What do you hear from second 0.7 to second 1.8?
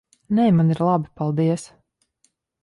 ir labi. Paldies.